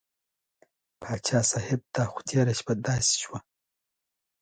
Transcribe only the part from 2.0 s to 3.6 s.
خو تېره شپه داسې شوه.